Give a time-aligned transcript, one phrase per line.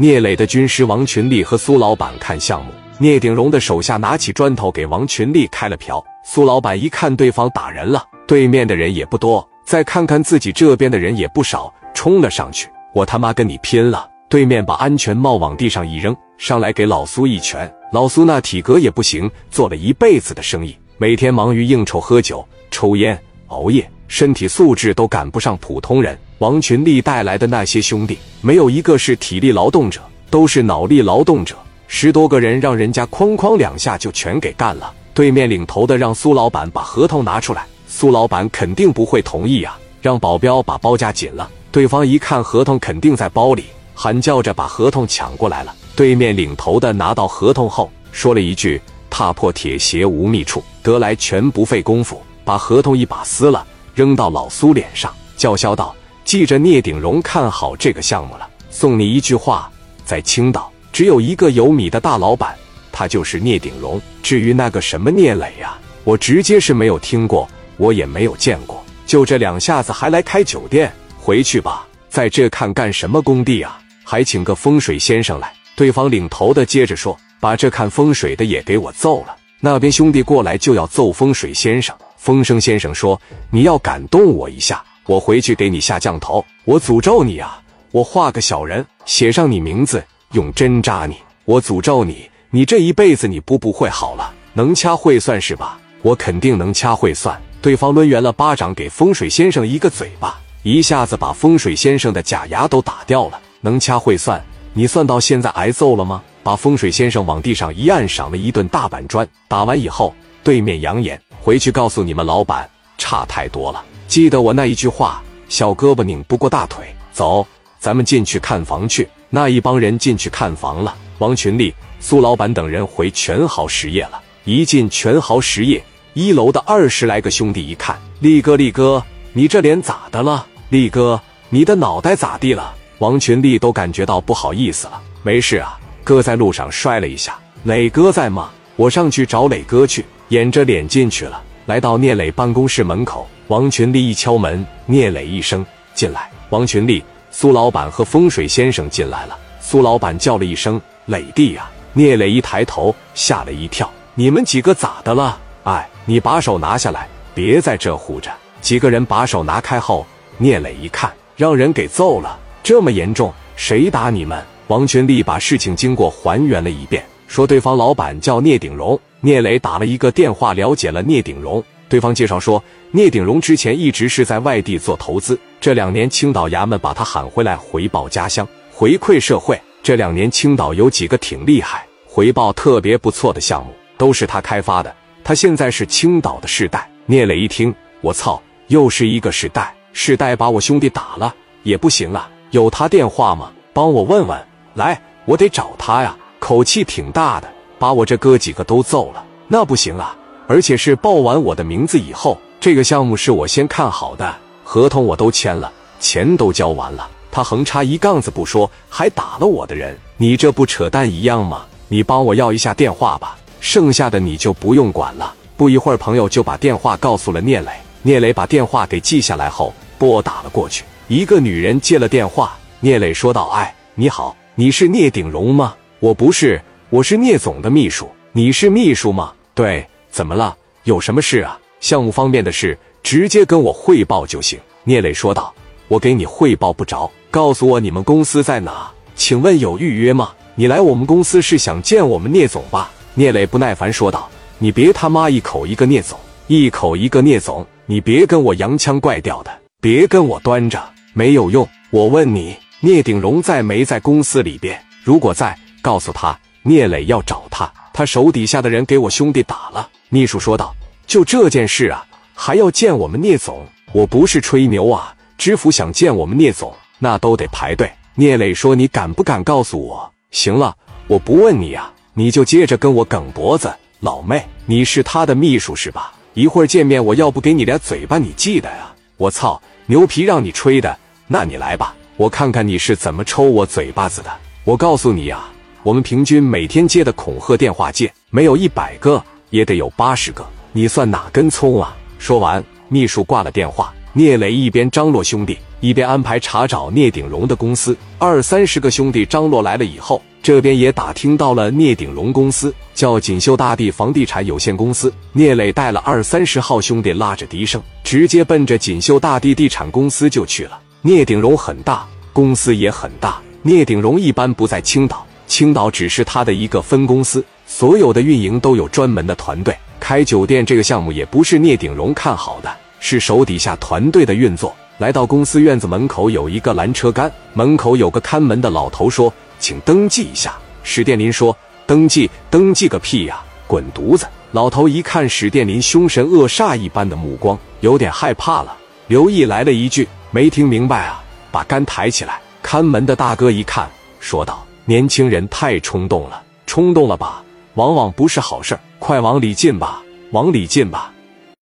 [0.00, 6.02] 聂磊的军师王群力和苏老板看项目，聂鼎荣的手下拿起砖头给王群力开了瓢。
[6.22, 14.08] 苏老板一看对方打人了，对面的人也不多，再看看自己这边的人也不少，冲了上去，我他妈跟你拼了！
[14.28, 17.68] 对面把安全帽往地上一扔，上来给老苏一拳。
[17.92, 26.16] 老苏那体格也不行，做了一辈子的生意，每天忙于应酬、喝酒、抽烟、熬夜，身体素质都赶不上普通人。
[26.38, 30.00] 王群力带来的那些兄弟，没有一个是体力劳动者，
[30.30, 31.56] 都是脑力劳动者。
[31.88, 34.92] 十多个人让人家哐哐两下就全给干了。
[35.12, 41.50] 对面领头的让苏老板把合同拿出来，苏老板肯定不会同意啊，让保镖把包夹紧了。
[41.72, 43.64] 对方一看合同肯定在包里。
[44.00, 45.74] 喊叫着把合同抢过来了。
[45.96, 55.92] 对面领头的拿到合同后，说了一句：“踏破铁鞋无觅处，得来全不费工夫。”把合同一把撕了，扔到老苏脸上，叫嚣道
[56.28, 58.46] ：“记着，聂鼎荣看好这个项目了。
[58.68, 59.72] 送你一句话，
[60.04, 62.54] 在青岛只有一个有米的大老板，
[62.92, 63.98] 他就是聂鼎荣。
[64.22, 67.48] 至于那个什么聂磊呀，我直接是没有听过，
[67.78, 68.84] 我也没有见过。
[69.06, 75.50] 就这两下子还来开酒店，回去吧，在这看干什么工地啊？”还请个风水先生来。
[75.74, 81.96] 对方领头的接着说：“把这看风水的也给我揍了。”那边兄弟过来就要揍风水先生。
[82.18, 83.18] 风声先生说
[83.50, 86.44] ：“你要感动我一下，我回去给你下降头。
[86.66, 87.62] 我诅咒你啊！
[87.92, 91.16] 我画个小人，写上你名字，用针扎你。
[91.46, 94.30] 我诅咒你，你这一辈子你不不会好了。
[94.52, 95.78] 能掐会算是吧？
[96.02, 103.40] 我肯定能掐会算。”对方抡圆了巴掌给风水先生一个嘴巴，一下子把风水先生的假牙都打掉了。
[103.62, 106.22] 能掐会算，你算到现在挨揍了吗？
[106.42, 109.26] 把风水先生往地上一按，赏了一顿大板砖。
[109.48, 110.14] 打完以后，
[110.44, 113.82] 对面扬言回去告诉你们老板，差太多了。
[114.08, 116.82] 记得我那一句话，小胳膊拧不过大腿。
[117.12, 117.46] 走，
[117.78, 119.06] 咱们进去看房去。
[119.28, 120.96] 那一帮人进去看房了。
[121.18, 124.18] 王群力、苏老板等人回全豪实业了。
[124.44, 129.04] 一进全豪实业，一楼的二十来个兄弟一看，力哥，力哥，
[129.34, 130.46] 你这脸咋的了？
[130.70, 131.20] 力哥，
[131.50, 132.74] 你的脑袋咋地了？
[133.00, 134.98] 王群力都感觉到不好意思了。
[135.22, 137.38] 没事啊，哥在路上摔了一下。
[137.64, 138.50] 磊哥在吗？
[138.76, 140.04] 我上去找磊哥去。
[140.28, 141.42] 掩着脸进去了。
[141.68, 145.62] 来到聂磊办公室门口，王群力一敲门，聂磊一声
[145.92, 146.30] 进来。
[146.48, 149.38] 王群力、苏老板和风水先生进来了。
[149.60, 155.38] 苏老板叫了一声：“磊弟呀！”聂磊一抬头，吓了一跳：“你们几个咋的了？
[155.64, 158.30] 哎，你把手拿下来，别在这护着。”
[158.62, 160.06] 几个人把手拿开后，
[160.38, 162.38] 聂磊一看，让人给揍了。
[162.62, 164.42] 这么严重，谁打你们？
[164.68, 168.98] 王群力把事情经过还原了一遍，说对方老板叫聂鼎荣。
[169.20, 172.62] 聂磊打了一个电话了解了聂鼎荣，对方介绍说，
[172.92, 179.60] 聂鼎荣之前一直是在外地做投资，这两年青岛衙门把他喊回来回报家乡，回馈社会。
[179.82, 184.94] 这两年青岛有几个挺厉害、回报特别不错的项目，都是他开发的。
[185.24, 186.88] 他现在是青岛的世代。
[187.06, 191.34] 聂磊一听，我操，又是一个世代，世代把我兄弟打了
[191.64, 192.30] 也不行啊。
[192.52, 193.50] 有他电话吗？
[193.72, 194.38] 帮我问问。
[194.74, 196.16] 来，我得找他呀。
[196.38, 199.24] 口气挺大的，把我这哥几个都揍了。
[199.48, 200.16] 那不行啊！
[200.46, 204.34] 而且是报完我的名字以后，这个项目是我先看好的，
[204.64, 207.08] 合同我都签了，钱都交完了。
[207.30, 209.96] 他横插一杠子不说，还打了我的人。
[210.16, 211.66] 你这不扯淡一样吗？
[211.88, 215.34] 你帮我要一下电话吧，剩下的你就不用管了。
[215.56, 217.70] 不一会儿，朋友就把电话告诉了聂磊。
[218.02, 220.84] 聂磊把电话给记下来后，拨打了过去。
[221.08, 225.74] 一个女人接了电话，聂磊说道：“哎，你好，你是聂鼎荣吗？
[226.00, 228.08] 我不是，我是聂总的秘书。
[228.30, 229.32] 你是秘书吗？
[229.52, 230.56] 对，怎么了？
[230.84, 231.58] 有什么事啊？
[231.80, 235.52] 项目方面的事，直接跟我汇报就行。”聂磊说道
[235.88, 238.88] ：“我给你汇报不着，告诉我你们公司在哪？
[239.16, 240.30] 请问有预约吗？
[240.54, 246.16] 你来我们公司是想见我们聂总吧？”聂磊不耐烦说道：“你别他妈一口一个聂总，
[246.46, 250.80] 一口一个聂总，你别跟我洋腔怪调的，别跟我端着。”
[251.12, 254.80] 没有用，我问你，聂鼎荣在没在公司里边？
[255.02, 259.88] 如果在，告诉他聂磊要找他，他手底下的人给我兄弟打了。
[260.08, 260.74] 秘书说道
[261.06, 262.04] ：“就这件事啊，
[262.34, 263.66] 还要见我们聂总？
[263.92, 270.76] 我不是吹牛啊，知府想见我们聂总，那都得排队。”聂磊说：“你敢不敢告诉我？”行了，
[271.06, 273.72] 我不问你啊，你就接着跟我梗脖子。
[274.00, 276.12] 老妹，你是他的秘书是吧？
[276.34, 278.92] 一会儿见面，我要不给你俩嘴巴，你记得呀？
[279.16, 280.96] 我操，牛皮让你吹的！
[281.26, 284.30] 那你来吧，我看看你是怎么抽我嘴巴子的。
[284.64, 285.44] 我告诉你呀，
[285.88, 290.46] 我们平均每天接的恐吓电话接没有一百个，也得有八十个。
[290.72, 291.96] 你算哪根葱啊？
[292.18, 293.90] 说完，秘书挂了电话。
[294.12, 297.96] 聂磊一边张罗兄弟，一边安排查找聂鼎荣的公司。
[298.18, 305.10] 二三十个兄弟张罗来了以后，这边也打听到了聂鼎荣公司，叫锦绣大地房地产有限公司。
[305.32, 310.78] 聂磊带了二三十号兄弟，拉着笛声，直接奔着锦绣大地地产公司就去了。
[311.00, 313.40] 聂鼎荣很大，公司也很大。
[313.62, 319.76] 聂鼎荣一般不在青岛，青岛只是他的一个分公司，所有的运营都有专门的团队。
[319.98, 322.72] 开酒店这个项目也不是聂鼎荣看好的。
[323.00, 324.74] 是手底下团队的运作。
[324.98, 331.56] 来到公司院子门口，有一个拦车杆，门口有个看门的老头说：“请登记一下。”史殿林说
[331.86, 333.40] ：“登记，登记个屁呀！
[333.68, 338.76] 滚犊子！”老头一看史殿林凶神恶煞一般的目光，有点害怕了。
[339.06, 341.22] 刘毅来了一句：“没听明白啊？”
[341.52, 342.40] 把杆抬起来。
[342.60, 347.44] 看门的大哥一看，说道：“年轻人太冲动了，冲动了吧？
[347.74, 350.02] 往往不是好事快往里进吧，
[350.32, 351.12] 往里进吧。”